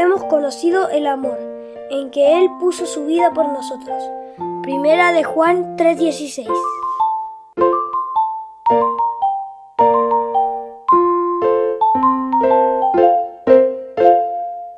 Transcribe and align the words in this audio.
hemos 0.00 0.24
conocido 0.24 0.88
el 0.88 1.06
amor, 1.06 1.38
en 1.90 2.10
que 2.10 2.38
Él 2.38 2.48
puso 2.58 2.86
su 2.86 3.04
vida 3.04 3.32
por 3.34 3.52
nosotros. 3.52 4.02
Primera 4.62 5.12
de 5.12 5.24
Juan 5.24 5.76
3:16. 5.76 6.48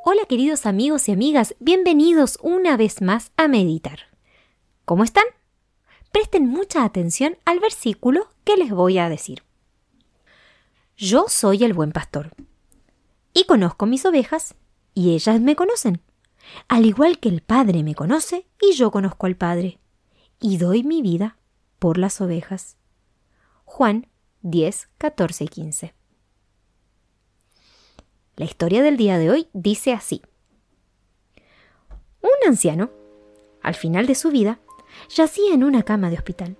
Hola 0.05 0.25
queridos 0.29 0.67
amigos 0.67 1.09
y 1.09 1.13
amigas, 1.13 1.55
bienvenidos 1.61 2.39
una 2.43 2.77
vez 2.77 3.01
más 3.01 3.31
a 3.37 3.47
meditar. 3.47 4.01
¿Cómo 4.85 5.05
están? 5.05 5.25
Presten 6.11 6.49
mucha 6.49 6.83
atención 6.83 7.39
al 7.45 7.61
versículo 7.61 8.27
que 8.43 8.57
les 8.57 8.73
voy 8.73 8.99
a 8.99 9.09
decir. 9.09 9.45
Yo 10.97 11.27
soy 11.29 11.63
el 11.63 11.75
buen 11.75 11.93
pastor, 11.93 12.33
y 13.33 13.45
conozco 13.45 13.87
mis 13.87 14.05
ovejas, 14.05 14.57
y 14.95 15.15
ellas 15.15 15.41
me 15.41 15.57
conocen, 15.57 16.01
al 16.69 16.87
igual 16.87 17.19
que 17.19 17.29
el 17.29 17.43
Padre 17.43 17.83
me 17.83 17.95
conoce, 17.95 18.47
y 18.61 18.73
yo 18.73 18.91
conozco 18.91 19.27
al 19.27 19.37
Padre, 19.37 19.79
y 20.41 20.59
doy 20.59 20.83
mi 20.83 21.03
vida 21.03 21.37
por 21.79 21.99
las 21.99 22.21
ovejas. 22.21 22.77
Juan 23.65 24.07
10, 24.43 24.89
14 24.99 25.45
y 25.45 25.49
15. 25.49 25.95
La 28.37 28.45
historia 28.45 28.83
del 28.83 28.97
día 28.97 29.19
de 29.19 29.31
hoy 29.31 29.49
dice 29.53 29.93
así. 29.93 30.23
Un 32.21 32.49
anciano, 32.49 32.91
al 33.63 33.75
final 33.75 34.07
de 34.07 34.15
su 34.15 34.31
vida, 34.31 34.59
yacía 35.09 35.55
en 35.55 35.65
una 35.65 35.83
cama 35.83 36.11
de 36.11 36.17
hospital. 36.17 36.57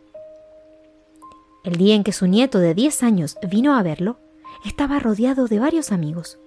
El 1.65 1.77
día 1.77 1.95
en 1.95 2.05
que 2.05 2.13
su 2.13 2.27
nieto 2.27 2.59
de 2.59 2.75
10 2.75 3.03
años 3.03 3.37
vino 3.49 3.77
a 3.77 3.83
verlo, 3.83 4.19
estaba 4.65 4.99
rodeado 4.99 5.47
de 5.47 5.59
varios 5.59 5.93
amigos. 5.93 6.39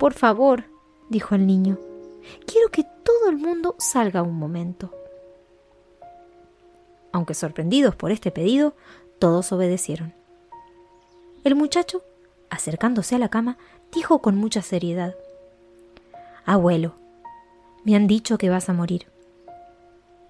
Por 0.00 0.14
favor, 0.14 0.64
dijo 1.10 1.34
el 1.34 1.46
niño, 1.46 1.78
quiero 2.46 2.70
que 2.70 2.84
todo 3.04 3.28
el 3.28 3.36
mundo 3.36 3.74
salga 3.78 4.22
un 4.22 4.38
momento. 4.38 4.90
Aunque 7.12 7.34
sorprendidos 7.34 7.94
por 7.96 8.10
este 8.10 8.30
pedido, 8.30 8.74
todos 9.18 9.52
obedecieron. 9.52 10.14
El 11.44 11.54
muchacho, 11.54 12.02
acercándose 12.48 13.14
a 13.14 13.18
la 13.18 13.28
cama, 13.28 13.58
dijo 13.92 14.22
con 14.22 14.38
mucha 14.38 14.62
seriedad, 14.62 15.14
Abuelo, 16.46 16.94
me 17.84 17.94
han 17.94 18.06
dicho 18.06 18.38
que 18.38 18.48
vas 18.48 18.70
a 18.70 18.72
morir. 18.72 19.06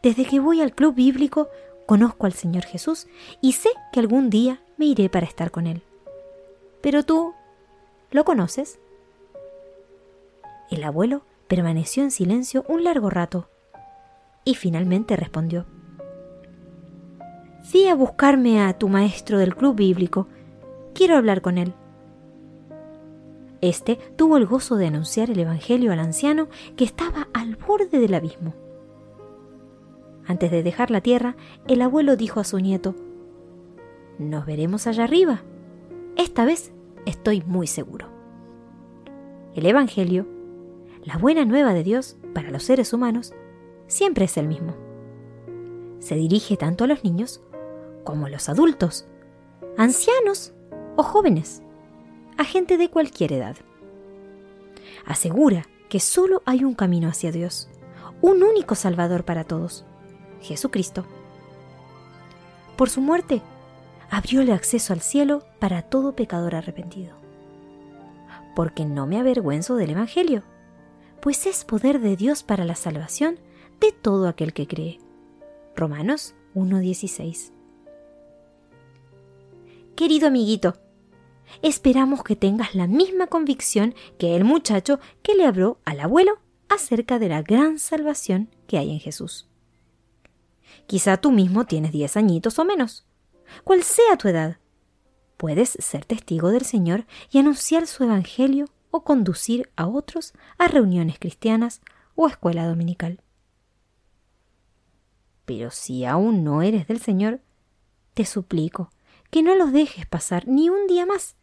Desde 0.03 0.25
que 0.25 0.41
voy 0.41 0.63
al 0.63 0.75
club 0.75 0.97
bíblico, 0.97 1.49
conozco 1.87 2.27
al 2.27 2.33
Señor 2.33 2.65
Jesús 2.65 3.07
y 3.41 3.53
sé 3.53 3.71
que 3.93 4.01
algún 4.01 4.31
día 4.31 4.61
me 4.79 4.87
iré 4.87 5.09
para 5.09 5.27
estar 5.27 5.53
con 5.53 5.69
Él. 5.69 5.81
Pero 6.81 7.05
tú, 7.05 7.35
¿lo 8.11 8.25
conoces? 8.25 8.81
El 10.71 10.85
abuelo 10.85 11.23
permaneció 11.49 12.03
en 12.03 12.11
silencio 12.11 12.65
un 12.69 12.85
largo 12.85 13.11
rato 13.11 13.49
y 14.45 14.55
finalmente 14.55 15.17
respondió. 15.17 15.67
Fui 17.65 17.87
a 17.89 17.95
buscarme 17.95 18.63
a 18.63 18.73
tu 18.79 18.89
maestro 18.89 19.39
del 19.39 19.55
club 19.55 19.77
bíblico. 19.77 20.29
Quiero 20.95 21.17
hablar 21.17 21.43
con 21.43 21.59
él. 21.59 21.75
Este 23.61 23.97
tuvo 24.17 24.37
el 24.37 24.47
gozo 24.47 24.77
de 24.77 24.87
anunciar 24.87 25.31
el 25.31 25.41
Evangelio 25.41 25.93
al 25.93 25.99
anciano 25.99 26.49
que 26.77 26.85
estaba 26.85 27.29
al 27.35 27.57
borde 27.57 27.99
del 27.99 28.15
abismo. 28.15 28.55
Antes 30.27 30.51
de 30.51 30.63
dejar 30.63 30.91
la 30.91 31.01
tierra, 31.01 31.37
el 31.67 31.83
abuelo 31.83 32.17
dijo 32.17 32.41
a 32.41 32.45
su 32.45 32.59
nieto, 32.59 32.95
Nos 34.19 34.47
veremos 34.47 34.87
allá 34.87 35.05
arriba. 35.05 35.43
Esta 36.17 36.45
vez 36.45 36.73
estoy 37.05 37.43
muy 37.47 37.67
seguro. 37.67 38.07
El 39.55 39.67
Evangelio, 39.67 40.27
la 41.05 41.17
buena 41.17 41.45
nueva 41.45 41.73
de 41.73 41.83
Dios 41.83 42.17
para 42.35 42.51
los 42.51 42.63
seres 42.63 42.93
humanos, 42.93 43.33
siempre 43.87 44.27
es 44.27 44.37
el 44.37 44.47
mismo. 44.47 44.75
Se 45.99 46.15
dirige 46.15 46.57
tanto 46.57 46.85
a 46.85 46.87
los 46.87 47.05
niños 47.05 47.43
como 48.05 48.27
a 48.27 48.31
los 48.31 48.49
adultos, 48.49 49.07
ancianos 49.77 50.53
o 50.97 51.03
jóvenes 51.03 51.63
a 52.37 52.45
gente 52.45 52.79
de 52.79 52.89
cualquier 52.89 53.33
edad. 53.33 53.57
Asegura 55.05 55.67
que 55.89 56.01
solo 56.01 56.43
hay 56.47 56.65
un 56.65 56.75
camino 56.75 57.09
hacia 57.09 57.33
Dios, 57.33 57.69
un 58.23 58.43
único 58.43 58.75
Salvador 58.75 59.25
para 59.25 59.45
todos, 59.45 59.85
Jesucristo. 60.41 61.05
Por 62.77 62.89
su 62.89 63.01
muerte, 63.01 63.43
abrió 64.11 64.41
el 64.41 64.51
acceso 64.51 64.93
al 64.93 65.01
cielo 65.01 65.43
para 65.59 65.83
todo 65.83 66.17
pecador 66.17 66.55
arrepentido. 66.55 67.15
Porque 68.57 68.85
no 68.85 69.07
me 69.07 69.19
avergüenzo 69.19 69.77
del 69.77 69.91
Evangelio, 69.91 70.43
pues 71.21 71.47
es 71.47 71.65
poder 71.65 72.01
de 72.01 72.17
Dios 72.17 72.43
para 72.43 72.65
la 72.65 72.75
salvación 72.75 73.39
de 73.81 73.93
todo 73.93 74.29
aquel 74.29 74.53
que 74.53 74.67
cree. 74.67 74.99
Romanos 75.77 76.35
1.16. 76.55 77.53
Querido 79.97 80.29
amiguito, 80.29 80.75
esperamos 81.63 82.23
que 82.23 82.37
tengas 82.37 82.75
la 82.75 82.87
misma 82.87 83.27
convicción 83.27 83.95
que 84.19 84.37
el 84.37 84.45
muchacho 84.45 84.99
que 85.23 85.35
le 85.35 85.45
habló 85.45 85.79
al 85.85 86.01
abuelo 86.01 86.39
acerca 86.69 87.19
de 87.19 87.29
la 87.29 87.43
gran 87.43 87.79
salvación 87.79 88.49
que 88.67 88.79
hay 88.79 88.91
en 88.91 89.01
Jesús. 89.01 89.49
Quizá 90.87 91.19
tú 91.19 91.31
mismo 91.31 91.67
tienes 91.67 91.93
diez 91.93 92.17
añitos 92.17 92.59
o 92.59 92.65
menos. 92.65 93.07
Cual 93.65 93.83
sea 93.83 94.17
tu 94.17 94.29
edad, 94.29 94.59
puedes 95.37 95.71
ser 95.71 96.05
testigo 96.05 96.51
del 96.51 96.65
Señor 96.65 97.07
y 97.31 97.39
anunciar 97.39 97.87
su 97.87 98.05
Evangelio 98.05 98.67
o 98.91 99.05
conducir 99.05 99.71
a 99.77 99.87
otros 99.87 100.33
a 100.59 100.69
reuniones 100.69 101.19
cristianas 101.19 101.81
o 102.15 102.27
escuela 102.27 102.67
dominical. 102.67 103.21
Pero 105.45 105.71
si 105.71 106.05
aún 106.05 106.45
no 106.45 106.63
eres 106.63 106.87
del 106.87 107.01
Señor, 107.01 107.41
te 108.15 108.25
suplico 108.25 108.91
que 109.31 109.43
no 109.43 109.55
los 109.55 109.73
dejes 109.73 110.07
pasar 110.07 110.47
ni 110.47 110.69
un 110.69 110.87
día 110.87 111.07
más 111.07 111.37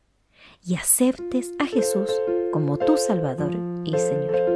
y 0.65 0.75
aceptes 0.75 1.53
a 1.59 1.65
Jesús 1.65 2.09
como 2.51 2.77
tu 2.77 2.97
Salvador 2.97 3.55
y 3.83 3.97
Señor. 3.97 4.46